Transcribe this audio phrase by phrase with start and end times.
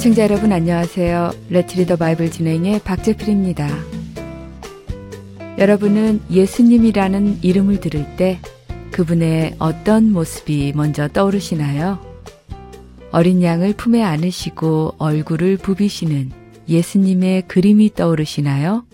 [0.00, 1.30] 애청자 여러분 안녕하세요.
[1.50, 3.68] 레츠리더 바이블 진행의 박재필입니다.
[5.58, 8.40] 여러분은 예수님이라는 이름을 들을 때
[8.92, 11.98] 그분의 어떤 모습이 먼저 떠오르시나요?
[13.10, 16.30] 어린 양을 품에 안으시고 얼굴을 부비시는
[16.66, 18.86] 예수님의 그림이 떠오르시나요?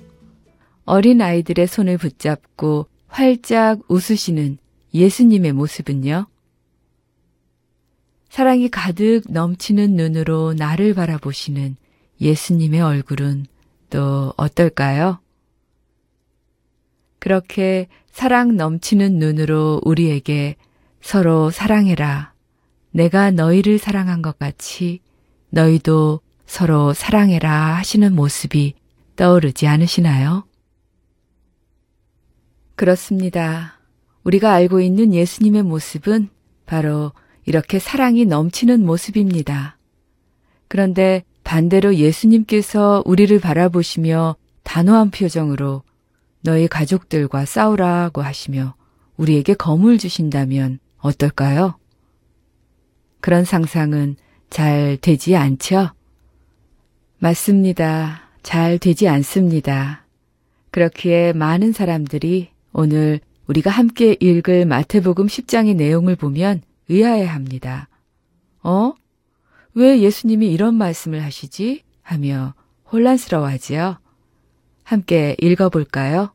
[0.87, 4.59] 어린 아이들의 손을 붙잡고 활짝 웃으시는
[4.93, 6.27] 예수님의 모습은요?
[8.37, 11.75] 사랑이 가득 넘치는 눈으로 나를 바라보시는
[12.21, 13.47] 예수님의 얼굴은
[13.89, 15.21] 또 어떨까요?
[17.19, 20.57] 그렇게 사랑 넘치는 눈으로 우리에게
[21.01, 22.35] 서로 사랑해라.
[22.91, 25.01] 내가 너희를 사랑한 것 같이
[25.49, 28.75] 너희도 서로 사랑해라 하시는 모습이
[29.17, 30.47] 떠오르지 않으시나요?
[32.75, 33.81] 그렇습니다.
[34.25, 36.29] 우리가 알고 있는 예수님의 모습은
[36.67, 37.13] 바로
[37.47, 39.79] 이렇게 사랑이 넘치는 모습입니다.
[40.69, 45.83] 그런데 반대로 예수님께서 우리를 바라보시며 단호한 표정으로
[46.41, 48.75] 너희 가족들과 싸우라고 하시며
[49.17, 51.79] 우리에게 검을 주신다면 어떨까요?
[53.21, 54.17] 그런 상상은
[54.51, 55.91] 잘 되지 않죠?
[57.19, 58.23] 맞습니다.
[58.43, 60.05] 잘 되지 않습니다.
[60.73, 67.89] 그렇기에 많은 사람들이 오늘 우리가 함께 읽을 마태복음 10장의 내용을 보면 의아해 합니다.
[68.63, 68.93] 어?
[69.75, 71.83] 왜 예수님이 이런 말씀을 하시지?
[72.03, 72.55] 하며
[72.93, 73.99] 혼란스러워 하지요.
[74.85, 76.33] 함께 읽어볼까요?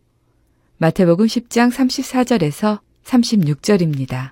[0.77, 4.31] 마태복음 10장 34절에서 36절입니다.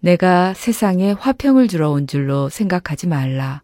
[0.00, 3.62] 내가 세상에 화평을 주러 온 줄로 생각하지 말라.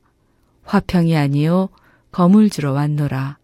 [0.62, 1.68] 화평이 아니요
[2.12, 3.38] 검을 주러 왔노라.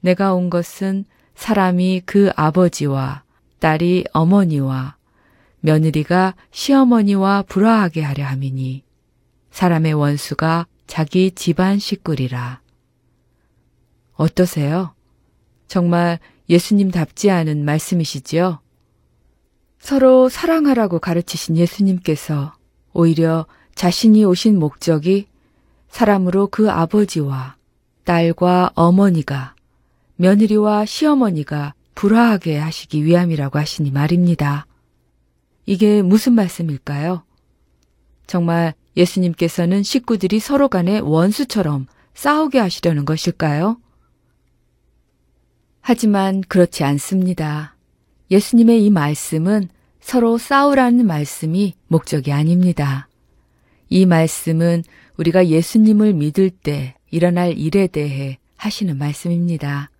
[0.00, 1.04] 내가 온 것은
[1.34, 3.22] 사람이 그 아버지와
[3.60, 4.96] 딸이 어머니와
[5.60, 8.82] 며느리가 시어머니와 불화하게 하려 함이니
[9.50, 12.60] 사람의 원수가 자기 집안 식구리라.
[14.14, 14.94] 어떠세요?
[15.68, 16.18] 정말
[16.48, 18.60] 예수님답지 않은 말씀이시지요?
[19.78, 22.54] 서로 사랑하라고 가르치신 예수님께서
[22.92, 25.26] 오히려 자신이 오신 목적이
[25.88, 27.56] 사람으로 그 아버지와
[28.04, 29.54] 딸과 어머니가
[30.16, 34.66] 며느리와 시어머니가 불화하게 하시기 위함이라고 하시니 말입니다.
[35.66, 37.24] 이게 무슨 말씀일까요?
[38.26, 43.80] 정말 예수님께서는 식구들이 서로 간에 원수처럼 싸우게 하시려는 것일까요?
[45.80, 47.76] 하지만 그렇지 않습니다.
[48.30, 49.68] 예수님의 이 말씀은
[50.00, 53.08] 서로 싸우라는 말씀이 목적이 아닙니다.
[53.88, 54.84] 이 말씀은
[55.16, 59.90] 우리가 예수님을 믿을 때 일어날 일에 대해 하시는 말씀입니다.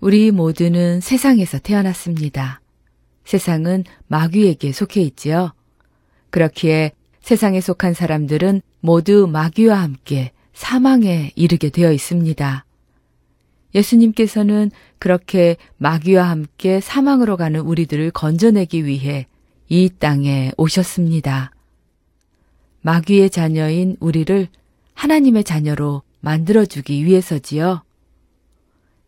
[0.00, 2.60] 우리 모두는 세상에서 태어났습니다.
[3.28, 5.52] 세상은 마귀에게 속해 있지요.
[6.30, 12.64] 그렇기에 세상에 속한 사람들은 모두 마귀와 함께 사망에 이르게 되어 있습니다.
[13.74, 19.26] 예수님께서는 그렇게 마귀와 함께 사망으로 가는 우리들을 건져내기 위해
[19.68, 21.50] 이 땅에 오셨습니다.
[22.80, 24.48] 마귀의 자녀인 우리를
[24.94, 27.82] 하나님의 자녀로 만들어주기 위해서지요.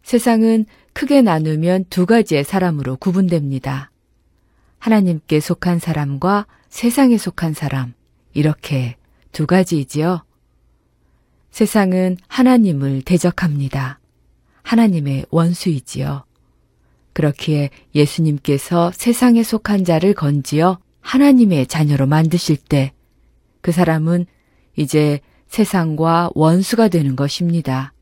[0.03, 3.91] 세상은 크게 나누면 두 가지의 사람으로 구분됩니다.
[4.80, 7.94] 하나님께 속한 사람과 세상에 속한 사람,
[8.34, 8.96] 이렇게
[9.32, 10.24] 두 가지이지요.
[11.50, 14.00] 세상은 하나님을 대적합니다.
[14.62, 16.24] 하나님의 원수이지요.
[17.12, 22.92] 그렇기에 예수님께서 세상에 속한 자를 건지어 하나님의 자녀로 만드실 때
[23.60, 24.27] 그 사람은
[24.77, 27.92] 이제 세상과 원수가 되는 것입니다.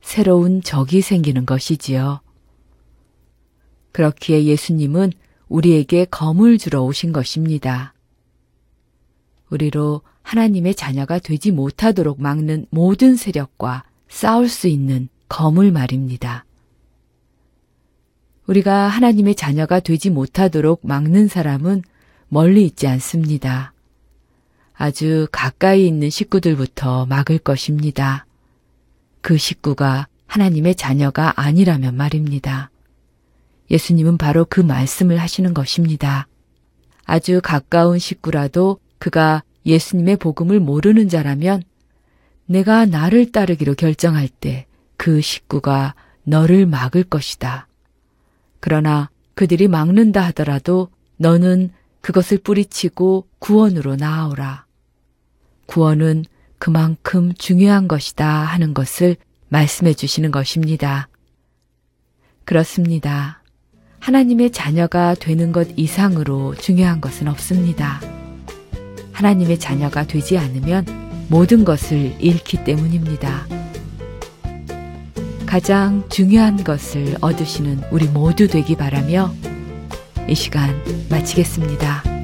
[0.00, 2.20] 새로운 적이 생기는 것이지요.
[3.92, 5.12] 그렇기에 예수님은
[5.48, 7.94] 우리에게 검을 주러 오신 것입니다.
[9.50, 16.44] 우리로 하나님의 자녀가 되지 못하도록 막는 모든 세력과 싸울 수 있는 검을 말입니다.
[18.46, 21.82] 우리가 하나님의 자녀가 되지 못하도록 막는 사람은
[22.28, 23.72] 멀리 있지 않습니다.
[24.74, 28.26] 아주 가까이 있는 식구들부터 막을 것입니다.
[29.20, 32.70] 그 식구가 하나님의 자녀가 아니라면 말입니다.
[33.70, 36.26] 예수님은 바로 그 말씀을 하시는 것입니다.
[37.04, 41.62] 아주 가까운 식구라도 그가 예수님의 복음을 모르는 자라면
[42.46, 44.66] 내가 나를 따르기로 결정할 때
[44.96, 47.68] 그 식구가 너를 막을 것이다.
[48.60, 51.70] 그러나 그들이 막는다 하더라도 너는
[52.00, 54.66] 그것을 뿌리치고 구원으로 나아오라.
[55.66, 56.24] 구원은
[56.58, 59.16] 그만큼 중요한 것이다 하는 것을
[59.48, 61.08] 말씀해 주시는 것입니다.
[62.44, 63.42] 그렇습니다.
[63.98, 68.00] 하나님의 자녀가 되는 것 이상으로 중요한 것은 없습니다.
[69.12, 70.84] 하나님의 자녀가 되지 않으면
[71.28, 73.46] 모든 것을 잃기 때문입니다.
[75.46, 79.32] 가장 중요한 것을 얻으시는 우리 모두 되기 바라며
[80.28, 80.74] 이 시간
[81.08, 82.15] 마치겠습니다.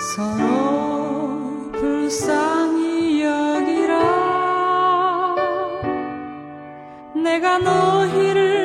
[0.00, 4.00] 서로 불쌍히 여기라.
[7.22, 8.59] 내가 너희를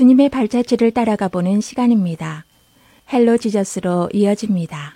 [0.00, 2.46] 예수님의 발자취를 따라가 보는 시간입니다.
[3.12, 4.94] Hello Jesus로 이어집니다.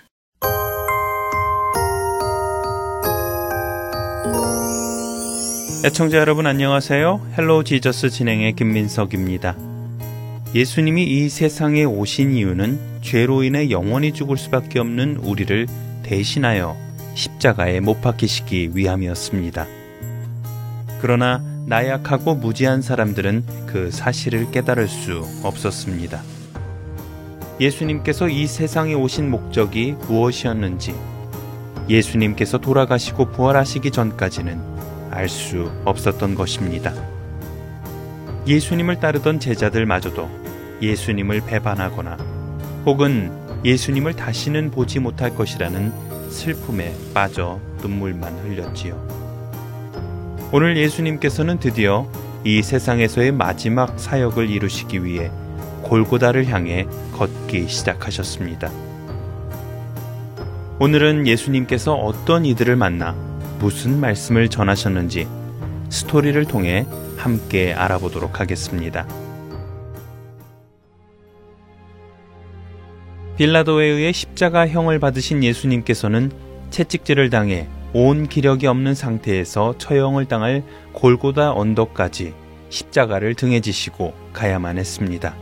[5.85, 7.33] 애청자 여러분 안녕하세요.
[7.37, 9.55] Hello Jesus 진행의 김민석입니다.
[10.55, 15.67] 예수님이 이 세상에 오신 이유는 죄로 인해 영원히 죽을 수밖에 없는 우리를
[16.01, 16.75] 대신하여
[17.13, 19.67] 십자가에 못 박히시기 위함이었습니다.
[20.99, 26.21] 그러나 나약하고 무지한 사람들은 그 사실을 깨달을 수 없었습니다.
[27.59, 30.93] 예수님께서 이 세상에 오신 목적이 무엇이었는지
[31.89, 34.75] 예수님께서 돌아가시고 부활하시기 전까지는
[35.09, 36.93] 알 수 없었던 것입니다.
[38.45, 40.29] 예수님을 따르던 제자들마저도
[40.81, 42.17] 예수님을 배반하거나
[42.85, 43.31] 혹은
[43.63, 45.91] 예수님을 다시는 보지 못할 것이라는
[46.29, 49.24] 슬픔에 빠져 눈물만 흘렸지요.
[50.57, 52.09] 오늘 예수님께서는 드디어
[52.45, 55.29] 이 세상에서의 마지막 사역을 이루시기 위해
[55.83, 58.71] 골고다를 향해 걷기 시작하셨습니다.
[60.79, 63.11] 오늘은 예수님께서 어떤 이들을 만나
[63.59, 65.27] 무슨 말씀을 전하셨는지
[65.89, 66.85] 스토리를 통해
[67.17, 69.05] 함께 알아보도록 하겠습니다.
[73.35, 76.31] 빌라도에 의해 십자가형을 받으신 예수님께서는
[76.69, 77.67] 채찍질을 당해
[77.97, 82.33] 온 기력이 없는 상태에서 처형을 당할 골고다 언덕까지
[82.67, 85.33] 십자가를 등에 지시고 가야만 했습니다.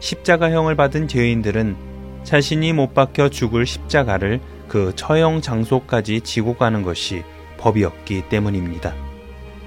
[0.00, 1.76] 십자가형을 받은 죄인들은
[2.24, 7.22] 자신이 못 박혀 죽을 십자가를 그 처형 장소까지 지고 가는 것이
[7.58, 8.92] 법이었기 때문입니다.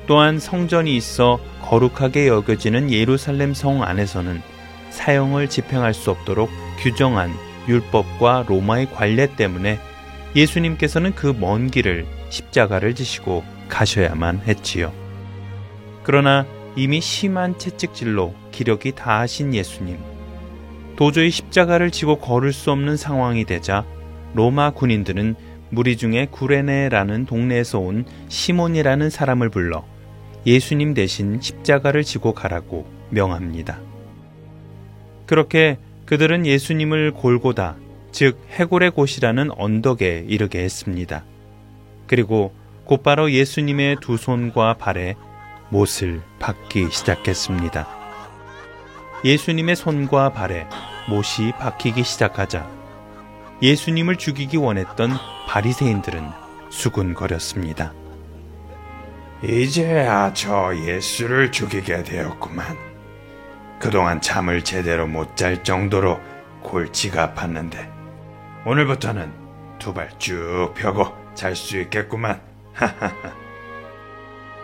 [0.06, 4.42] 또한 성전이 있어 거룩하게 여겨지는 예루살렘 성 안에서는
[4.90, 7.32] 사형을 집행할 수 없도록 규정한
[7.70, 9.80] 율법과 로마의 관례 때문에
[10.36, 14.92] 예수님께서는 그 먼 길을 십자가를 지시고 가셔야만 했지요.
[16.04, 19.98] 그러나 이미 심한 채찍질로 기력이 다하신 예수님.
[20.96, 23.86] 도저히 십자가를 지고 걸을 수 없는 상황이 되자
[24.34, 25.36] 로마 군인들은
[25.70, 29.86] 무리 중에 구레네라는 동네에서 온 시몬이라는 사람을 불러
[30.46, 33.80] 예수님 대신 십자가를 지고 가라고 명합니다.
[35.26, 37.78] 그렇게 그들은 예수님을 골고다
[38.14, 41.26] 즉 해골의 곳이라는 언덕에 이르게 했습니다.
[42.08, 42.54] 그리고
[42.86, 45.16] 곧바로 예수님의 두 손과 발에
[45.70, 47.88] 못을 박기 시작했습니다.
[49.26, 50.68] 예수님의 손과 발에
[51.10, 52.70] 못이 박히기 시작하자
[53.62, 55.12] 예수님을 죽이기 원했던
[55.48, 56.30] 바리새인들은
[56.70, 57.94] 수군거렸습니다.
[59.44, 62.78] 이제야 저 예수를 죽이게 되었구만.
[63.80, 66.20] 그동안 잠을 제대로 못 잘 정도로
[66.62, 67.93] 골치가 아팠는데
[68.66, 69.32] 오늘부터는
[69.80, 72.42] 두 발 쭉 펴고 잘 수 있겠구만.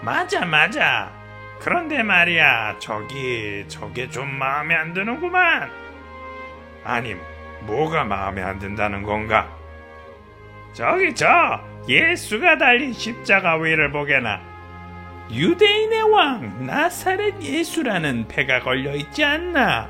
[0.01, 1.11] 맞아, 맞아.
[1.59, 5.69] 그런데 말이야, 저기, 저게 좀 마음에 안 드는구만.
[6.85, 7.15] 아니,
[7.63, 9.49] 뭐가 마음에 안 든다는 건가?
[10.71, 11.27] 저기, 저,
[11.89, 14.39] 예수가 달린 십자가 위를 보게나.
[15.29, 19.89] 유대인의 왕, 나사렛 예수라는 패가 걸려 있지 않나?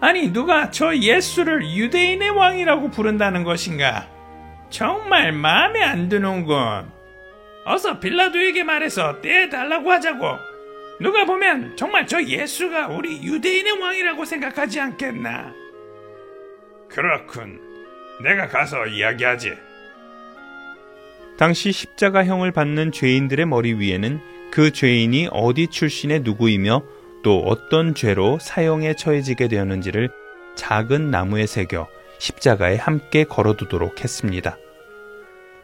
[0.00, 4.08] 아니, 누가 저 예수를 유대인의 왕이라고 부른다는 것인가?
[4.70, 6.86] 정말 마음에 안 드는군.
[7.64, 10.24] 어서 빌라도에게 말해서 떼달라고 하자고.
[11.00, 15.52] 누가 보면 정말 저 예수가 우리 유대인의 왕이라고 생각하지 않겠나?
[16.88, 17.60] 그렇군.
[18.22, 19.52] 내가 가서 이야기하지.
[21.36, 26.82] 당시 십자가형을 받는 죄인들의 머리 위에는 그 죄인이 어디 출신의 누구이며
[27.22, 30.10] 또 어떤 죄로 사형에 처해지게 되었는지를
[30.54, 34.56] 작은 나무에 새겨 십자가에 함께 걸어두도록 했습니다.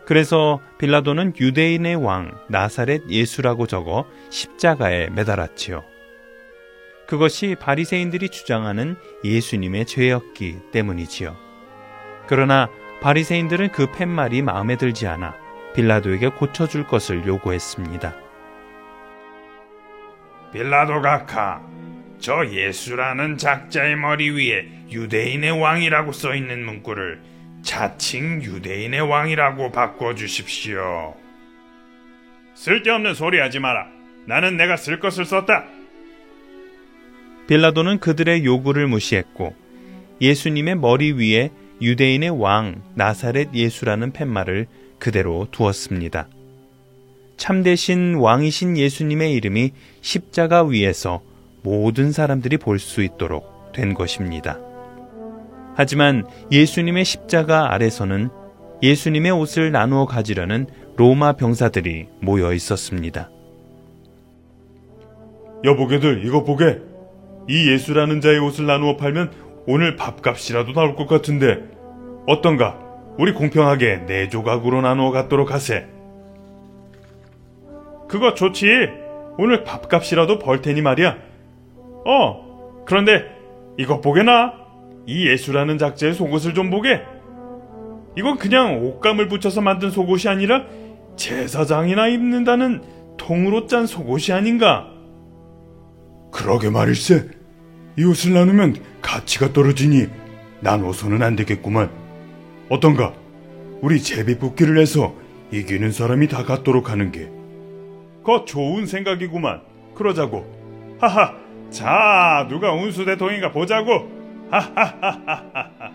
[0.06, 5.82] 그래서 빌라도는 유대인의 왕 나사렛 예수라고 적어 십자가에 매달았지요.
[7.06, 11.36] 그것이 바리새인들이 주장하는 예수님의 죄였기 때문이지요.
[12.26, 12.68] 그러나
[13.02, 15.36] 바리새인들은 그 팻말이 마음에 들지 않아
[15.74, 18.23] 빌라도에게 고쳐줄 것을 요구했습니다.
[20.54, 21.60] 빌라도 각하,
[22.20, 27.20] 저 예수라는 작자의 머리 위에 유대인의 왕이라고 써 있는 문구를
[27.62, 31.16] 자칭 유대인의 왕이라고 바꿔 주십시오.
[32.54, 33.88] 쓸데없는 소리 하지 마라.
[34.26, 35.64] 나는 내가 쓸 것을 썼다.
[37.48, 39.56] 빌라도는 그들의 요구를 무시했고
[40.20, 41.50] 예수님의 머리 위에
[41.82, 44.68] 유대인의 왕 나사렛 예수라는 팻말을
[45.00, 46.28] 그대로 두었습니다.
[47.36, 51.20] 참되신 왕이신 예수님의 이름이 십자가 위에서
[51.62, 54.58] 모든 사람들이 볼 수 있도록 된 것입니다.
[55.76, 58.28] 하지만 예수님의 십자가 아래서는
[58.82, 63.30] 예수님의 옷을 나누어 가지려는 로마 병사들이 모여 있었습니다.
[65.64, 66.78] 여보게들 이거 보게
[67.48, 69.32] 이 예수라는 자의 옷을 나누어 팔면
[69.66, 71.58] 오늘 밥값이라도 나올 것 같은데
[72.26, 72.78] 어떤가?
[73.18, 75.86] 우리 공평하게 네 조각으로 나누어 갖도록 하세.
[78.14, 78.64] 그거 좋지.
[79.38, 81.16] 오늘 밥값이라도 벌 테니 말이야.
[82.06, 83.24] 어, 그런데
[83.76, 84.52] 이것 보게나.
[85.04, 87.02] 이 예수라는 작자의 속옷을 좀 보게.
[88.16, 90.64] 이건 그냥 옷감을 붙여서 만든 속옷이 아니라
[91.16, 92.82] 제사장이나 입는다는
[93.16, 94.86] 통으로 짠 속옷이 아닌가?
[96.30, 97.28] 그러게 말일세.
[97.98, 100.06] 이 옷을 나누면 가치가 떨어지니
[100.60, 101.90] 나눠서는 안 되겠구만.
[102.68, 103.12] 어떤가?
[103.82, 105.12] 우리 제비 뽑기를 해서
[105.50, 107.34] 이기는 사람이 다 갖도록 하는 게.
[108.24, 109.60] 그 좋은 생각이구만.
[109.94, 110.44] 그러자고.
[111.00, 111.34] 하하.
[111.70, 114.08] 자, 누가 운수 대통인가 보자고.
[114.50, 115.90] 하하하하하.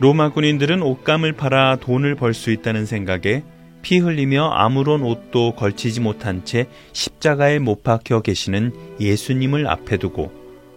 [0.00, 3.42] 로마 군인들은 옷감을 팔아 돈을 벌 수 있다는 생각에
[3.82, 10.32] 피 흘리며 아무런 옷도 걸치지 못한 채 십자가에 못 박혀 계시는 예수님을 앞에 두고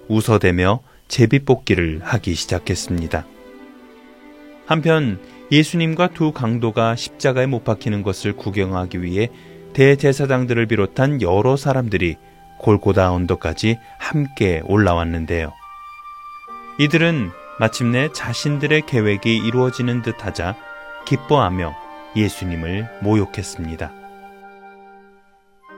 [0.09, 3.25] 웃어대며 제비뽑기를 하기 시작했습니다.
[4.65, 5.19] 한편
[5.51, 9.29] 예수님과 두 강도가 십자가에 못 박히는 것을 구경하기 위해
[9.73, 12.17] 대제사장들을 비롯한 여러 사람들이
[12.59, 15.51] 골고다 언덕까지 함께 올라왔는데요.
[16.79, 20.55] 이들은 마침내 자신들의 계획이 이루어지는 듯 하자
[21.05, 21.75] 기뻐하며
[22.15, 23.91] 예수님을 모욕했습니다.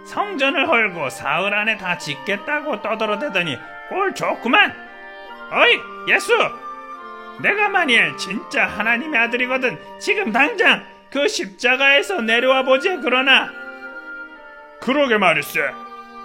[0.05, 3.57] 성전을 헐고 사흘 안에 다 짓겠다고 떠들어대더니
[3.89, 4.71] 꼴 좋구만.
[5.51, 6.33] 어이, 예수!
[7.41, 13.51] 내가 만일 진짜 하나님의 아들이거든 지금 당장 그 십자가에서 내려와 보지 그러나
[14.81, 15.61] 그러게 말일세.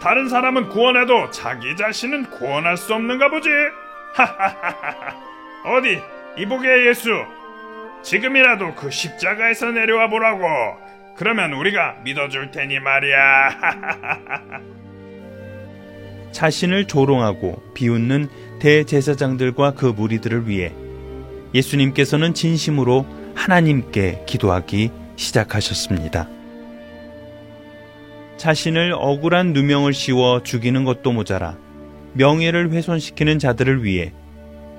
[0.03, 3.49] 다른 사람은 구원해도 자기 자신은 구원할 수 없는가 보지.
[4.15, 5.15] 하하하하.
[5.77, 6.01] 어디
[6.37, 7.11] 이보게 예수
[8.03, 10.47] 지금이라도 그 십자가에서 내려와 보라고
[11.17, 13.51] 그러면 우리가 믿어줄 테니 말이야
[16.33, 18.29] 자신을 조롱하고 비웃는
[18.61, 20.73] 대제사장들과 그 무리들을 위해
[21.55, 26.29] 예수님께서는 진심으로 하나님께 기도하기 시작하셨습니다.
[28.37, 31.59] 자신을 억울한 누명을 씌워 죽이는 것도 모자라
[32.15, 34.13] 명예를 훼손시키는 자들을 위해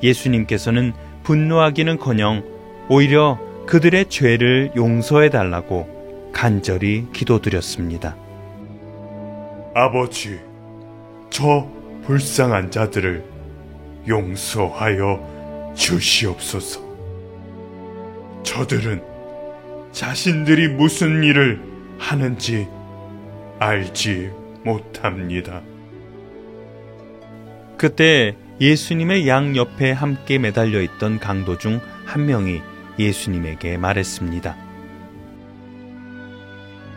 [0.01, 2.43] 예수님께서는 분노하기는 커녕
[2.89, 8.15] 오히려 그들의 죄를 용서해 달라고 간절히 기도드렸습니다.
[9.73, 10.39] 아버지,
[11.29, 11.69] 저
[12.05, 13.23] 불쌍한 자들을
[14.07, 15.30] 용서하여
[15.75, 16.81] 주시옵소서.
[18.43, 19.03] 저들은
[19.91, 21.61] 자신들이 무슨 일을
[21.99, 22.67] 하는지
[23.59, 24.31] 알지
[24.63, 25.61] 못합니다.
[27.77, 31.81] 그때 예수님의 양 옆에 함께 매달려 있던 강도 중
[32.11, 32.61] 한 명이
[32.99, 34.53] 예수님에게 말했습니다.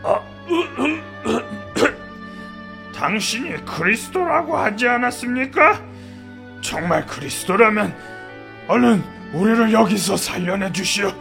[0.03, 0.21] 아,
[2.93, 5.81] 당신이 그리스도라고 하지 않았습니까?
[6.63, 7.95] 정말 그리스도라면
[8.69, 11.13] 얼른 우리를 여기서 살려내 주시오.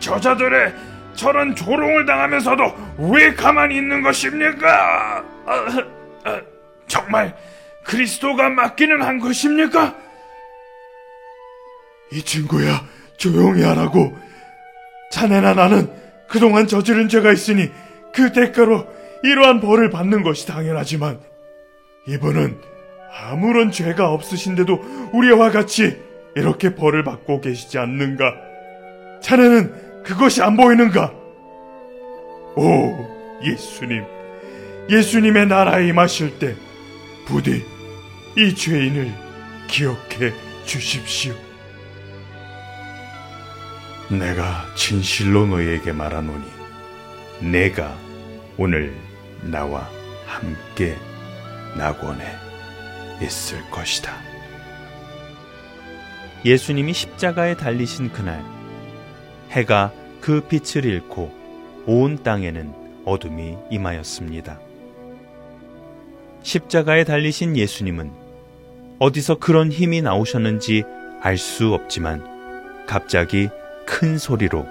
[0.00, 0.74] 저자들의
[1.14, 5.24] 저런 조롱을 당하면서도 왜 가만히 있는 것입니까?
[6.86, 7.36] 정말
[7.84, 9.94] 그리스도가 맡기는 한 것입니까?
[12.12, 12.84] 이 친구야,
[13.16, 14.16] 조용히 하라고.
[15.12, 15.90] 자네나 나는
[16.28, 17.70] 그동안 저지른 죄가 있으니
[18.14, 18.86] 그 대가로
[19.22, 21.20] 이러한 벌을 받는 것이 당연하지만
[22.06, 22.71] 이분은
[23.14, 25.98] 아무런 죄가 없으신데도 우리와 같이
[26.34, 28.34] 이렇게 벌을 받고 계시지 않는가?
[29.20, 31.12] 자네는 그것이 안 보이는가?
[32.56, 34.04] 오, 예수님.
[34.90, 36.54] 예수님의 나라에 임하실 때
[37.26, 37.64] 부디
[38.36, 39.12] 이 죄인을
[39.68, 40.32] 기억해
[40.64, 41.34] 주십시오.
[44.10, 46.44] 내가 진실로 너희에게 말하노니
[47.40, 47.96] 내가
[48.56, 48.94] 오늘
[49.42, 49.88] 나와
[50.26, 50.96] 함께
[51.76, 52.51] 낙원에
[53.22, 54.12] 있을 것이다.
[56.44, 58.42] 예수님이 십자가에 달리신 그날
[59.50, 61.32] 해가 그 빛을 잃고
[61.86, 64.58] 온 땅에는 어둠이 임하였습니다.
[66.42, 68.10] 십자가에 달리신 예수님은
[68.98, 70.84] 어디서 그런 힘이 나오셨는지
[71.20, 73.48] 알 수 없지만 갑자기
[73.86, 74.66] 큰 소리로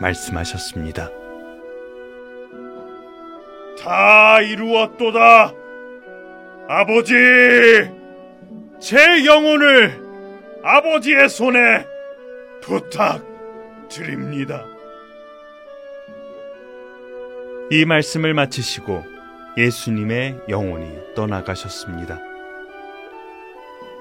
[0.00, 1.10] 말씀하셨습니다.
[3.82, 5.52] 다 이루었도다.
[6.68, 7.14] 아버지,
[8.80, 10.02] 제 영혼을
[10.64, 11.86] 아버지의 손에
[12.60, 14.64] 부탁드립니다.
[17.70, 19.04] 이 말씀을 마치시고
[19.56, 22.18] 예수님의 영혼이 떠나가셨습니다.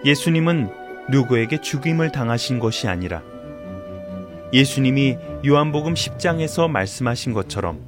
[0.03, 0.69] 예수님은
[1.09, 3.21] 누구에게 죽임을 당하신 것이 아니라
[4.53, 7.79] 예수님이 요한복음 10장에서 말씀하신 것처럼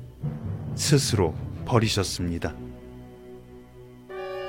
[0.76, 1.34] 스스로
[1.66, 2.67] 버리셨습니다.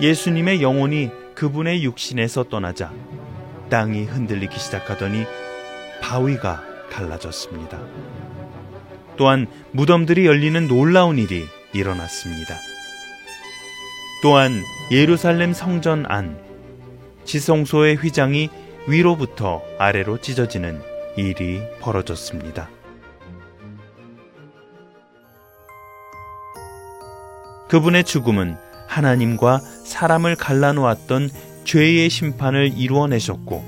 [0.01, 2.93] 예수님의 영혼이 그분의 육신에서 떠나자
[3.69, 5.25] 땅이 흔들리기 시작하더니
[6.01, 7.81] 바위가 갈라졌습니다.
[9.17, 12.55] 또한 무덤들이 열리는 놀라운 일이 일어났습니다.
[14.23, 16.39] 또한 예루살렘 성전 안
[17.25, 18.49] 지성소의 휘장이
[18.87, 20.81] 위로부터 아래로 찢어지는
[21.17, 22.71] 일이 벌어졌습니다.
[27.69, 31.31] 그분의 죽음은 하나님과 사람을 갈라놓았던
[31.65, 33.63] 죄의 심판을 이루어내셨고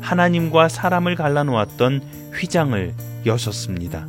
[0.00, 2.02] 하나님과 사람을 갈라놓았던
[2.34, 2.94] 휘장을
[3.26, 4.06] 여셨습니다.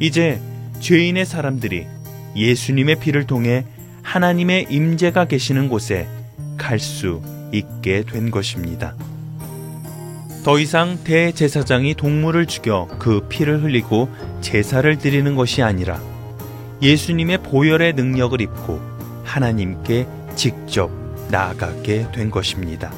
[0.00, 0.40] 이제
[0.80, 1.86] 죄인의 사람들이
[2.34, 3.64] 예수님의 피를 통해
[4.02, 6.08] 하나님의 임재가 계시는 곳에
[6.58, 7.22] 갈 수
[7.52, 8.96] 있게 된 것입니다.
[10.44, 14.08] 더 이상 대제사장이 동물을 죽여 그 피를 흘리고
[14.40, 16.00] 제사를 드리는 것이 아니라
[16.82, 18.93] 예수님의 보혈의 능력을 입고
[19.34, 20.92] 하나님께 직접
[21.28, 22.92] 나아가게 된 것입니다.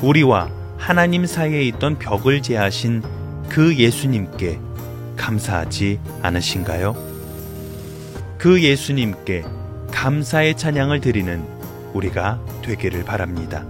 [0.00, 0.48] 우리와
[0.78, 3.02] 하나님 사이에 있던 벽을 제하신
[3.50, 4.58] 그 예수님께
[5.18, 6.96] 감사하지 않으신가요?
[8.38, 9.44] 그 예수님께
[9.90, 11.44] 감사의 찬양을 드리는
[11.92, 13.66] 우리가 되기를 바랍니다.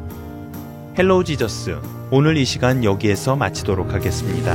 [0.96, 1.76] Hello Jesus
[2.12, 4.54] 오늘 이 시간 여기에서 마치도록 하겠습니다.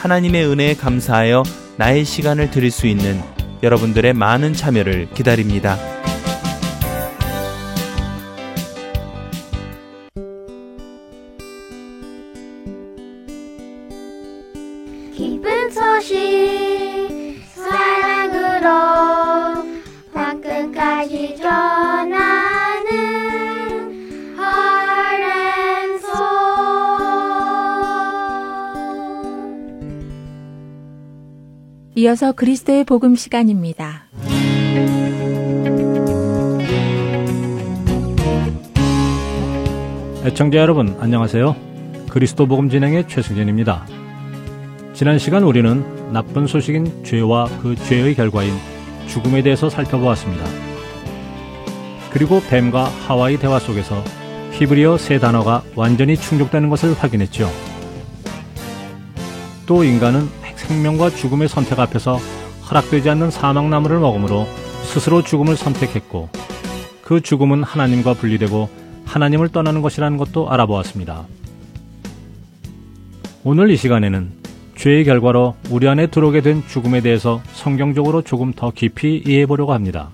[0.00, 1.42] 하나님의 은혜에 감사하여
[1.76, 3.20] 나의 시간을 드릴 수 있는
[3.62, 5.76] 여러분들의 많은 참여를 기다립니다.
[32.10, 34.06] 이어서 그리스도의 복음 시간입니다.
[40.24, 41.54] 애청자 여러분 안녕하세요.
[42.08, 43.86] 그리스도 복음 진행의 최승진입니다.
[44.92, 48.54] 지난 시간 우리는 나쁜 소식인 죄와 그 죄의 결과인
[49.06, 50.44] 죽음에 대해서 살펴보았습니다.
[52.10, 54.02] 그리고 뱀과 하와의 대화 속에서
[54.54, 57.48] 히브리어 세 단어가 완전히 충족되는 것을 확인했죠.
[59.66, 60.39] 또 인간은
[60.70, 62.18] 생명과 죽음의 선택 앞에서
[62.68, 64.46] 허락되지 않는 사망나무를 먹음으로
[64.84, 66.28] 스스로 죽음을 선택했고
[67.02, 68.68] 그 죽음은 하나님과 분리되고
[69.04, 71.26] 하나님을 떠나는 것이라는 것도 알아보았습니다.
[73.42, 74.30] 오늘 이 시간에는
[74.76, 80.10] 죄의 결과로 우리 안에 들어오게 된 죽음에 대해서 성경적으로 조금 더 깊이 이해해 보려고 합니다.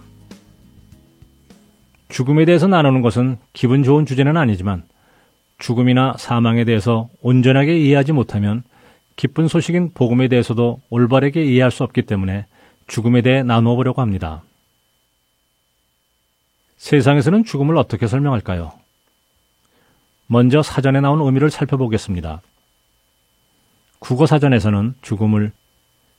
[2.09, 4.85] 죽음에 대해서 나누는 것은 기분 좋은 주제는 아니지만
[5.59, 8.62] 죽음이나 사망에 대해서 온전하게 이해하지 못하면
[9.16, 12.46] 기쁜 소식인 복음에 대해서도 올바르게 이해할 수 없기 때문에
[12.87, 14.42] 죽음에 대해 나누어 보려고 합니다.
[16.76, 18.72] 세상에서는 죽음을 어떻게 설명할까요?
[20.26, 22.42] 먼저 사전에 나온 의미를 살펴보겠습니다.
[23.98, 25.52] 국어 사전에서는 죽음을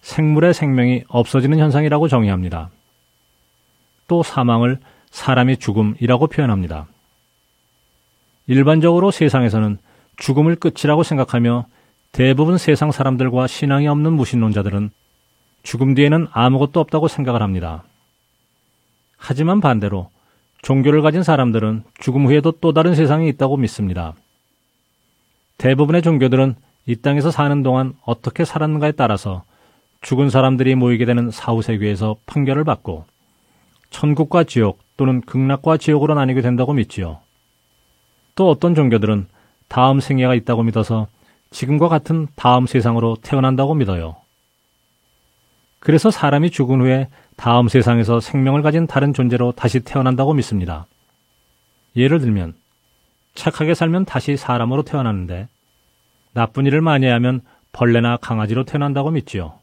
[0.01, 2.69] 생물의 생명이 없어지는 현상이라고 정의합니다.
[4.07, 4.79] 또 사망을
[5.11, 6.87] 사람의 죽음이라고 표현합니다.
[8.47, 9.77] 일반적으로 세상에서는
[10.17, 11.65] 죽음을 끝이라고 생각하며
[12.11, 14.89] 대부분 세상 사람들과 신앙이 없는 무신론자들은
[15.63, 17.83] 죽음 뒤에는 아무것도 없다고 생각을 합니다.
[19.17, 20.09] 하지만 반대로
[20.61, 24.15] 종교를 가진 사람들은 죽음 후에도 또 다른 세상이 있다고 믿습니다.
[25.57, 29.43] 대부분의 종교들은 이 땅에서 사는 동안 어떻게 살았는가에 따라서
[30.01, 33.05] 죽은 사람들이 모이게 되는 사후세계에서 판결을 받고
[33.89, 37.19] 천국과 지옥 또는 극락과 지옥으로 나뉘게 된다고 믿지요.
[38.35, 39.27] 또 어떤 종교들은
[39.67, 41.07] 다음 생애가 있다고 믿어서
[41.51, 44.17] 지금과 같은 다음 세상으로 태어난다고 믿어요.
[45.79, 50.87] 그래서 사람이 죽은 후에 다음 세상에서 생명을 가진 다른 존재로 다시 태어난다고 믿습니다.
[51.95, 52.55] 예를 들면
[53.35, 55.47] 착하게 살면 다시 사람으로 태어나는데
[56.33, 59.59] 나쁜 일을 많이 하면 벌레나 강아지로 태어난다고 믿지요.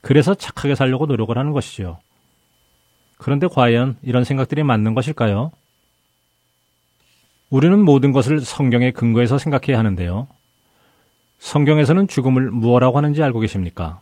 [0.00, 1.98] 그래서 착하게 살려고 노력을 하는 것이지요.
[3.18, 5.52] 그런데 과연 이런 생각들이 맞는 것일까요?
[7.50, 10.28] 우리는 모든 것을 성경에 근거해서 생각해야 하는데요.
[11.40, 14.00] 성경에서는 죽음을 무엇라고 하는지 알고 계십니까?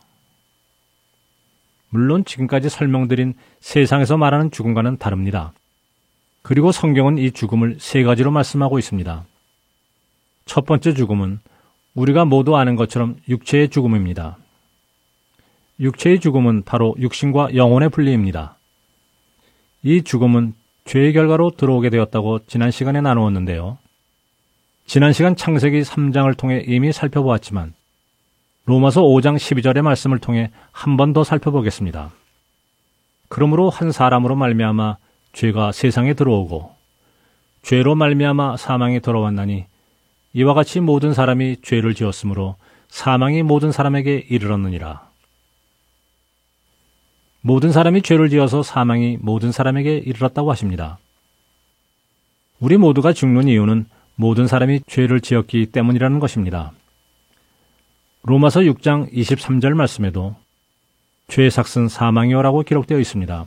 [1.89, 5.53] 물론 지금까지 설명드린 세상에서 말하는 죽음과는 다릅니다.
[6.43, 9.25] 그리고 성경은 이 죽음을 세 가지로 말씀하고 있습니다.
[10.45, 11.39] 첫 번째 죽음은
[11.95, 14.37] 우리가 모두 아는 것처럼 육체의 죽음입니다.
[15.79, 18.57] 육체의 죽음은 바로 육신과 영혼의 분리입니다.
[19.81, 20.53] 이 죽음은
[20.89, 23.77] 죄의 결과로 들어오게 되었다고 지난 시간에 나누었는데요.
[24.87, 27.75] 지난 시간 창세기 3장을 통해 이미 살펴보았지만
[28.65, 32.09] 로마서 5장 12절의 말씀을 통해 한 번 더 살펴보겠습니다.
[33.27, 34.97] 그러므로 한 사람으로 말미암아
[35.33, 36.71] 죄가 세상에 들어오고
[37.61, 39.65] 죄로 말미암아 사망이 들어왔나니
[40.33, 42.55] 이와 같이 모든 사람이 죄를 지었으므로
[42.87, 45.07] 사망이 모든 사람에게 이르렀느니라.
[47.41, 50.99] 모든 사람이 죄를 지어서 사망이 모든 사람에게 이르렀다고 하십니다.
[52.59, 56.73] 우리 모두가 죽는 이유는 모든 사람이 죄를 지었기 때문이라는 것입니다.
[58.23, 60.35] 로마서 6장 23절 말씀에도
[61.29, 63.45] 죄의 삭은 사망이요라고 기록되어 있습니다.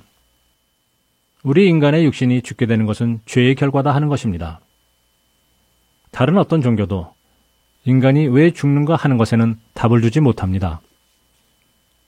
[1.42, 4.60] 우리 인간의 육신이 죽게 되는 것은 죄의 결과다 하는 것입니다.
[6.10, 7.12] 다른 어떤 종교도
[7.84, 10.80] 인간이 왜 죽는가 하는 것에는 답을 주지 못합니다.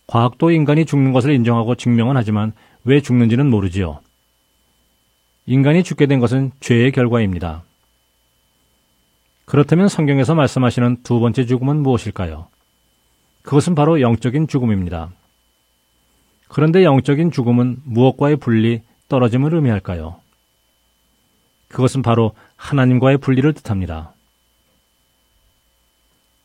[0.06, 2.52] 과학도 인간이 죽는 것을 인정하고 증명은 하지만
[2.84, 4.00] 왜 죽는지는 모르지요.
[5.46, 7.62] 인간이 죽게 된 것은 죄의 결과입니다.
[9.44, 12.48] 그렇다면 성경에서 말씀하시는 두 번째 죽음은 무엇일까요?
[13.42, 15.10] 그것은 바로 영적인 죽음입니다.
[16.48, 20.16] 그런데 영적인 죽음은 무엇과의 분리, 떨어짐을 의미할까요?
[21.68, 24.12] 그것은 바로 하나님과의 분리를 뜻합니다.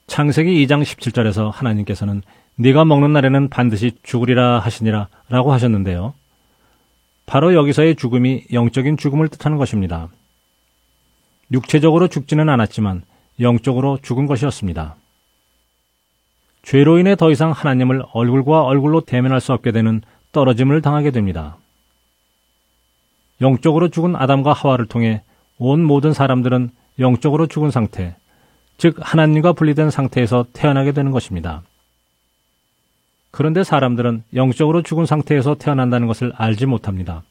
[0.08, 2.24] 창세기 2장 17절에서 하나님께서는
[2.62, 6.13] 네가 먹는 날에는 반드시 죽으리라 하시니라 라고 하셨는데요.
[7.26, 10.10] 바로 여기서의 죽음이 영적인 죽음을 뜻하는 것입니다.
[11.54, 13.04] 육체적으로 죽지는 않았지만
[13.39, 14.95] 영적으로 죽은 것이었습니다.
[16.62, 20.02] 죄로 인해 더 이상 하나님을 얼굴과 얼굴로 대면할 수 없게 되는
[20.34, 21.56] 떨어짐을 당하게 됩니다.
[23.39, 25.24] 영적으로 죽은 아담과 하와를 통해
[25.60, 28.17] 온 모든 사람들은 영적으로 죽은 상태,
[28.78, 31.63] 즉 하나님과 분리된 상태에서 태어나게 되는 것입니다.
[33.32, 37.24] 그런데 사람들은 영적으로 죽은 상태에서 태어난다는 것을 알지 못합니다.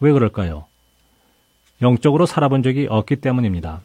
[0.00, 0.66] 왜 그럴까요?
[1.80, 3.82] 영적으로 살아본 적이 없기 때문입니다.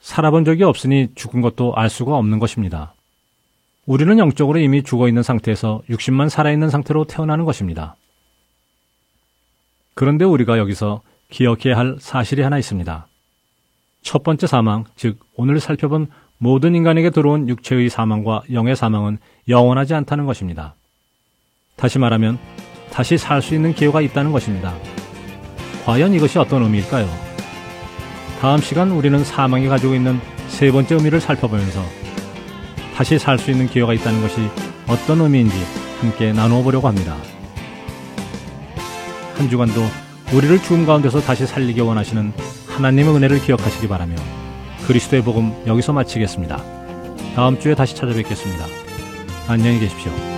[0.00, 2.94] 살아본 적이 없으니 죽은 것도 알 수가 없는 것입니다.
[3.84, 7.96] 우리는 영적으로 이미 죽어 있는 상태에서 육신만 살아있는 상태로 태어나는 것입니다.
[9.94, 13.06] 그런데 우리가 여기서 기억해야 할 사실이 하나 있습니다.
[14.02, 16.08] 첫 번째 사망, 즉 오늘 살펴본
[16.42, 20.74] 모든 인간에게 들어온 육체의 사망과 영의 사망은 영원하지 않다는 것입니다.
[21.76, 22.38] 다시 말하면
[22.90, 24.74] 다시 살 수 있는 기회가 있다는 것입니다.
[25.84, 27.06] 과연 이것이 어떤 의미일까요?
[28.40, 31.82] 다음 시간 우리는 사망이 가지고 있는 세 번째 의미를 살펴보면서
[32.96, 34.40] 다시 살 수 있는 기회가 있다는 것이
[34.88, 35.56] 어떤 의미인지
[36.00, 37.16] 함께 나누어 보려고 합니다.
[39.36, 39.82] 한 주간도
[40.32, 42.32] 우리를 죽음 가운데서 다시 살리기 원하시는
[42.66, 44.16] 하나님의 은혜를 기억하시기 바라며
[44.86, 46.62] 그리스도의 복음 여기서 마치겠습니다.
[47.34, 48.66] 다음 주에 다시 찾아뵙겠습니다.
[49.48, 50.29] 안녕히 계십시오.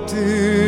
[0.00, 0.59] 못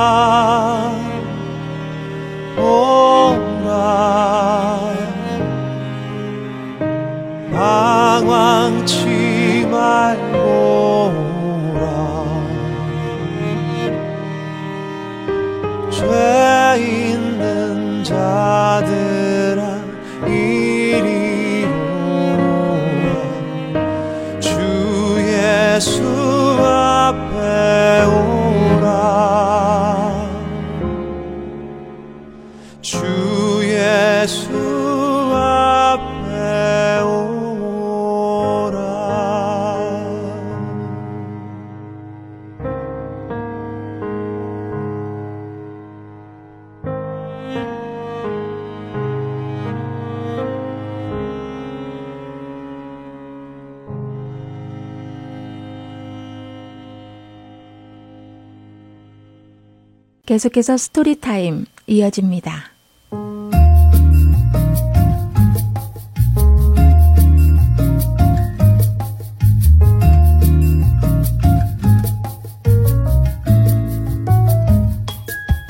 [60.38, 62.70] 계속해서 Story Time 이어집니다.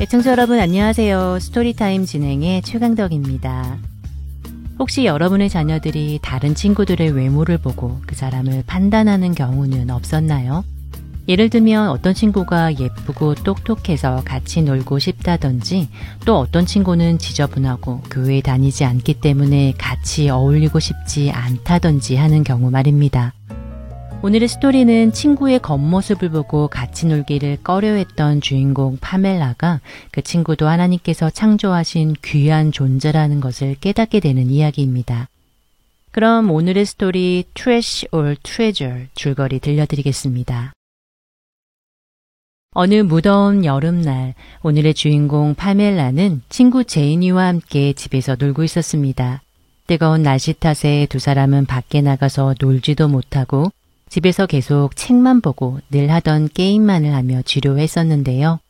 [0.03, 1.39] 애청자 여러분 안녕하세요.
[1.41, 3.79] Story Time 진행의 최강덕입니다.
[4.79, 10.63] 혹시 여러분의 자녀들이 다른 친구들의 외모를 보고 그 사람을 판단하는 경우는 없었나요?
[11.29, 15.89] 예를 들면 어떤 친구가 예쁘고 똑똑해서 같이 놀고 싶다든지
[16.25, 23.35] 또 어떤 친구는 지저분하고 교회에 다니지 않기 때문에 같이 어울리고 싶지 않다든지 하는 경우 말입니다.
[24.21, 32.73] 오늘의 스토리는 친구의 겉모습을 보고 같이 놀기를 꺼려했던 주인공 파멜라가 그 친구도 하나님께서 창조하신 귀한
[32.73, 35.29] 존재라는 것을 깨닫게 되는 이야기입니다.
[36.11, 40.73] 그럼 오늘의 스토리 Trash or Treasure 줄거리 들려드리겠습니다.
[42.75, 49.43] 어느 무더운 여름날 오늘의 주인공 파멜라는 친구 제이니와 함께 집에서 놀고 있었습니다.
[49.87, 53.73] 뜨거운 날씨 탓에 두 사람은 밖에 나가서 놀지도 못하고
[54.11, 58.61] 집에서 계속 책만 보고 늘 하던 게임만을 하며 지루했었는데요.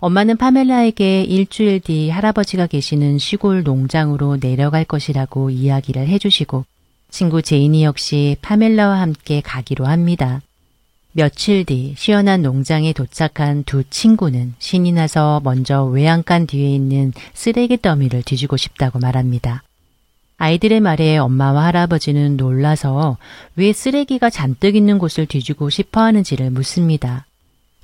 [0.00, 6.64] 엄마는 파멜라에게 일주일 뒤 할아버지가 계시는 시골 농장으로 내려갈 것이라고 이야기를 해주시고
[7.10, 10.42] 친구 제이니 역시 파멜라와 함께 가기로 합니다.
[11.16, 18.22] 며칠 뒤 시원한 농장에 도착한 두 친구는 신이 나서 먼저 외양간 뒤에 있는 쓰레기 더미를
[18.22, 19.62] 뒤지고 싶다고 말합니다.
[20.36, 23.16] 아이들의 말에 엄마와 할아버지는 놀라서
[23.54, 27.24] 왜 쓰레기가 잔뜩 있는 곳을 뒤지고 싶어 하는지를 묻습니다.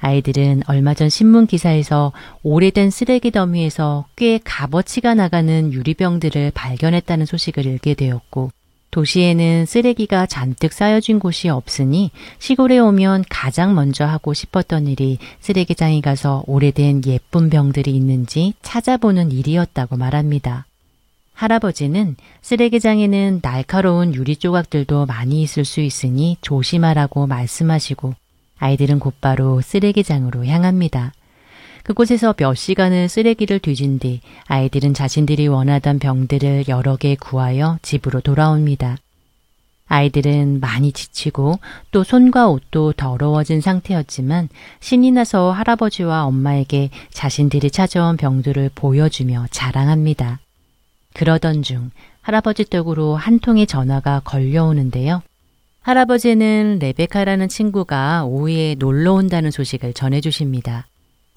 [0.01, 2.13] 아이들은 얼마 전 신문 기사에서
[2.43, 8.51] 오래된 쓰레기 더미에서 꽤 값어치가 나가는 유리병들을 발견했다는 소식을 읽게 되었고
[8.93, 16.45] 도시에는 쓰레기가 잔뜩 쌓여진 곳이 없으니 시골에 오면 가장 먼저 하고 싶었던 일이 쓰레기장에 가서
[16.47, 20.67] 오래된 예쁜 병들이 있는지 찾아보는 일이었다고 말합니다.
[21.33, 28.15] 할아버지는 쓰레기장에는 날카로운 유리 조각들도 많이 있을 수 있으니 조심하라고 말씀하시고
[28.59, 31.15] 아이들은 곧바로 쓰레기장으로 향합니다.
[31.83, 38.99] 그곳에서 몇 시간을 쓰레기를 뒤진 뒤 아이들은 자신들이 원하던 병들을 여러 개 구하여 집으로 돌아옵니다.
[39.87, 41.59] 아이들은 많이 지치고
[41.91, 44.49] 또 손과 옷도 더러워진 상태였지만
[44.81, 50.41] 신이 나서 할아버지와 엄마에게 자신들이 찾아온 병들을 보여주며 자랑합니다.
[51.13, 51.91] 그러던 중
[52.23, 55.21] 할아버지 댁으로 한 통의 전화가 걸려오는데요.
[55.83, 60.87] 할아버지는 레베카라는 친구가 오후에 놀러 온다는 소식을 전해주십니다.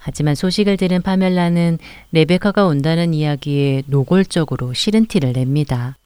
[0.06, 1.80] 하지만 소식을 들은 파멜라는
[2.12, 5.98] 레베카가 온다는 이야기에 노골적으로 싫은 티를 냅니다.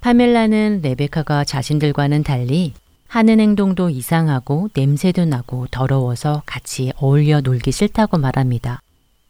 [0.00, 2.72] 파멜라는 레베카가 자신들과는 달리
[3.06, 8.80] 하는 행동도 이상하고 냄새도 나고 더러워서 같이 어울려 놀기 싫다고 말합니다.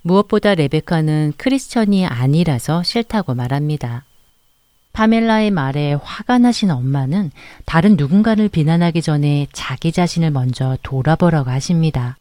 [0.00, 4.04] 무엇보다 레베카는 크리스천이 아니라서 싫다고 말합니다.
[4.94, 7.30] 파멜라의 말에 화가 나신 엄마는
[7.66, 12.16] 다른 누군가를 비난하기 전에 자기 자신을 먼저 돌아보라고 하십니다.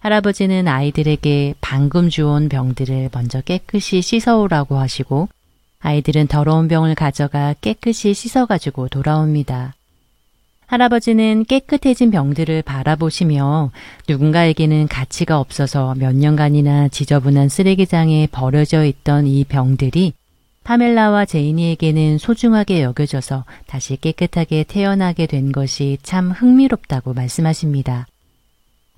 [0.00, 5.28] 할아버지는 아이들에게 방금 주온 병들을 먼저 깨끗이 씻어오라고 하시고
[5.80, 9.74] 아이들은 더러운 병을 가져가 깨끗이 씻어가지고 돌아옵니다.
[10.66, 13.72] 할아버지는 깨끗해진 병들을 바라보시며
[14.08, 20.14] 누군가에게는 가치가 없어서 몇 년간이나 지저분한 쓰레기장에 버려져 있던 이 병들이
[20.64, 28.06] 파멜라와 제이니에게는 소중하게 여겨져서 다시 깨끗하게 태어나게 된 것이 참 흥미롭다고 말씀하십니다.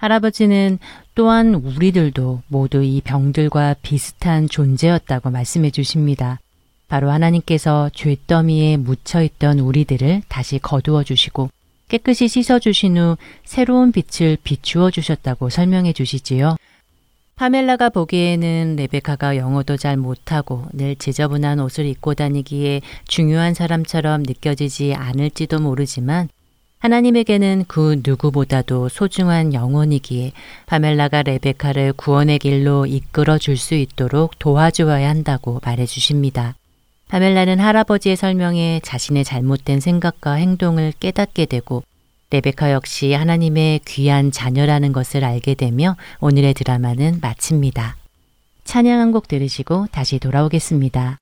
[0.02, 0.80] 할아버지는
[1.14, 6.40] 또한 우리들도 모두 이 병들과 비슷한 존재였다고 말씀해 주십니다.
[6.88, 11.50] 바로 하나님께서 죄더미에 묻혀 있던 우리들을 다시 거두어 주시고
[11.88, 16.56] 깨끗이 씻어 주신 후 새로운 빛을 비추어 주셨다고 설명해 주시지요.
[17.36, 25.60] 파멜라가 보기에는 레베카가 영어도 잘 못하고 늘 지저분한 옷을 입고 다니기에 중요한 사람처럼 느껴지지 않을지도
[25.60, 26.28] 모르지만
[26.82, 30.32] 하나님에게는 그 누구보다도 소중한 영혼이기에
[30.66, 36.56] 파멜라가 레베카를 구원의 길로 이끌어 줄 수 있도록 도와주어야 한다고 말해 주십니다.
[37.08, 41.84] 파멜라는 할아버지의 설명에 자신의 잘못된 생각과 행동을 깨닫게 되고
[42.30, 47.94] 레베카 역시 하나님의 귀한 자녀라는 것을 알게 되며 오늘의 드라마는 마칩니다.
[48.64, 51.21] 찬양 한 곡 들으시고 다시 돌아오겠습니다.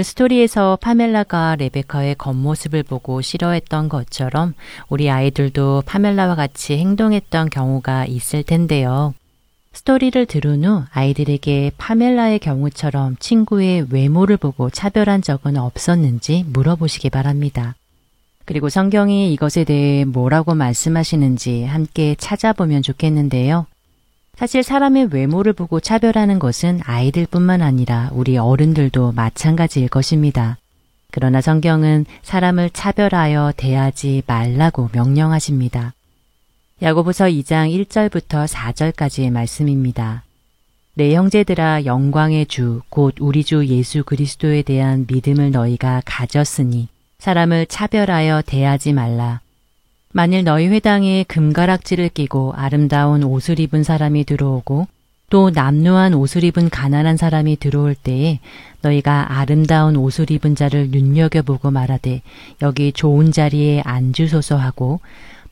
[0.00, 4.54] 오늘 스토리에서 파멜라가 레베카의 겉모습을 보고 싫어했던 것처럼
[4.88, 9.12] 우리 아이들도 파멜라와 같이 행동했던 경우가 있을 텐데요.
[9.74, 17.74] 스토리를 들은 후 아이들에게 파멜라의 경우처럼 친구의 외모를 보고 차별한 적은 없었는지 물어보시기 바랍니다.
[18.46, 23.66] 그리고 성경이 이것에 대해 뭐라고 말씀하시는지 함께 찾아보면 좋겠는데요.
[24.36, 30.56] 사실 사람의 외모를 보고 차별하는 것은 아이들뿐만 아니라 우리 어른들도 마찬가지일 것입니다.
[31.10, 35.92] 그러나 성경은 사람을 차별하여 대하지 말라고 명령하십니다.
[36.80, 40.22] 야고보서 2장 1절부터 4절까지의 말씀입니다.
[40.94, 48.42] 내 형제들아 영광의 주 곧 우리 주 예수 그리스도에 대한 믿음을 너희가 가졌으니 사람을 차별하여
[48.46, 49.40] 대하지 말라.
[50.12, 54.88] 만일 너희 회당에 금가락지를 끼고 아름다운 옷을 입은 사람이 들어오고
[55.30, 58.40] 또 남루한 옷을 입은 가난한 사람이 들어올 때에
[58.82, 62.22] 너희가 아름다운 옷을 입은 자를 눈여겨보고 말하되
[62.62, 64.98] 여기 좋은 자리에 앉으소서 하고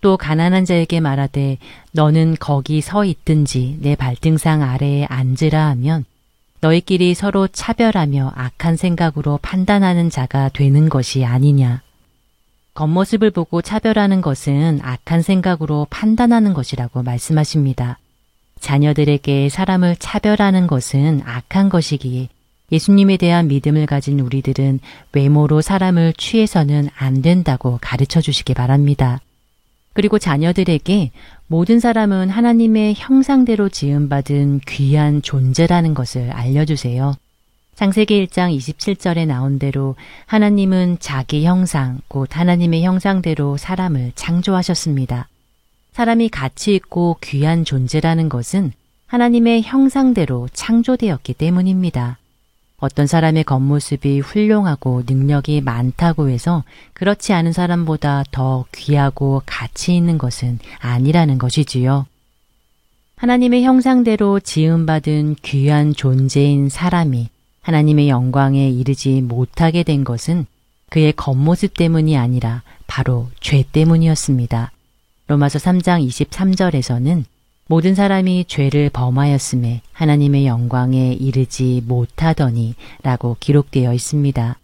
[0.00, 1.58] 또 가난한 자에게 말하되
[1.92, 6.04] 너는 거기 서 있든지 내 발등상 아래에 앉으라 하면
[6.60, 11.82] 너희끼리 서로 차별하며 악한 생각으로 판단하는 자가 되는 것이 아니냐.
[12.78, 17.98] 겉모습을 보고 차별하는 것은 악한 생각으로 판단하는 것이라고 말씀하십니다.
[18.60, 22.28] 자녀들에게 사람을 차별하는 것은 악한 것이기에
[22.70, 24.78] 예수님에 대한 믿음을 가진 우리들은
[25.12, 29.20] 외모로 사람을 취해서는 안 된다고 가르쳐 주시기 바랍니다.
[29.92, 31.10] 그리고 자녀들에게
[31.48, 37.16] 모든 사람은 하나님의 형상대로 지음받은 귀한 존재라는 것을 알려주세요.
[37.78, 39.94] 창세기 1장 27절에 나온 대로
[40.26, 45.28] 하나님은 자기 형상, 곧 하나님의 형상대로 사람을 창조하셨습니다.
[45.92, 48.72] 사람이 가치 있고 귀한 존재라는 것은
[49.06, 52.18] 하나님의 형상대로 창조되었기 때문입니다.
[52.78, 56.64] 어떤 사람의 겉모습이 훌륭하고 능력이 많다고 해서
[56.94, 62.06] 그렇지 않은 사람보다 더 귀하고 가치 있는 것은 아니라는 것이지요.
[63.18, 67.28] 하나님의 형상대로 지음받은 귀한 존재인 사람이
[67.62, 70.46] 하나님의 영광에 이르지 못하게 된 것은
[70.90, 74.72] 그의 겉모습 때문이 아니라 바로 죄 때문이었습니다.
[75.26, 77.24] 로마서 3장 23절에서는
[77.66, 84.58] 모든 사람이 죄를 범하였음에 하나님의 영광에 이르지 못하더니 라고 기록되어 있습니다.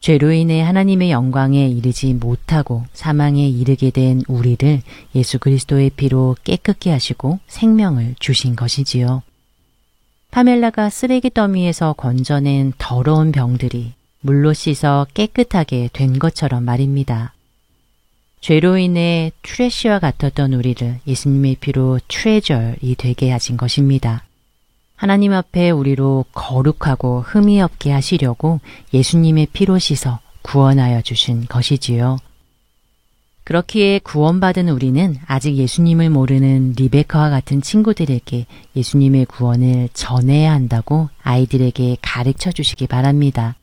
[0.00, 4.82] 죄로 인해 하나님의 영광에 이르지 못하고 사망에 이르게 된 우리를
[5.14, 9.22] 예수 그리스도의 피로 깨끗게 하시고 생명을 주신 것이지요.
[10.32, 17.34] 파멜라가 쓰레기 더미에서 건져낸 더러운 병들이 물로 씻어 깨끗하게 된 것처럼 말입니다.
[18.40, 24.24] 죄로 인해 트레쉬와 같았던 우리를 예수님의 피로 트레저이 되게 하신 것입니다.
[24.96, 28.60] 하나님 앞에 우리로 거룩하고 흠이 없게 하시려고
[28.94, 32.16] 예수님의 피로 씻어 구원하여 주신 것이지요.
[33.44, 42.52] 그렇기에 구원받은 우리는 아직 예수님을 모르는 리베카와 같은 친구들에게 예수님의 구원을 전해야 한다고 아이들에게 가르쳐
[42.52, 43.56] 주시기 바랍니다.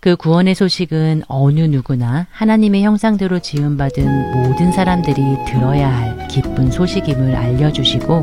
[0.00, 8.22] 그 구원의 소식은 어느 누구나 하나님의 형상대로 지음받은 모든 사람들이 들어야 할 기쁜 소식임을 알려주시고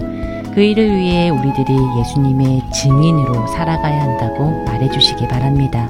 [0.54, 5.90] 그 일을 위해 우리들이 예수님의 증인으로 살아가야 한다고 말해주시기 바랍니다.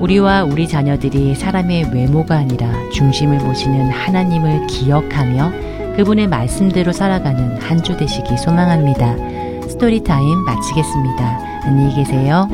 [0.00, 5.52] 우리와 우리 자녀들이 사람의 외모가 아니라 중심을 보시는 하나님을 기억하며
[5.96, 9.16] 그분의 말씀대로 살아가는 한 주 되시기 소망합니다.
[9.68, 11.38] Story Time 마치겠습니다.
[11.64, 12.48] 안녕히 계세요.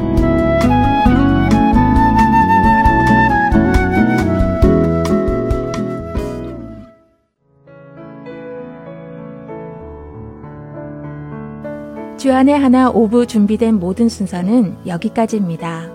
[12.19, 15.94] 주안의 하나 오부 준비된 모든 순서는 여기까지입니다.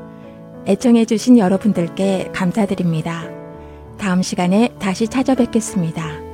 [0.67, 3.23] 애청해주신 여러분들께 감사드립니다.
[3.97, 6.28] 다음 시간에 다시 찾아뵙겠습니다.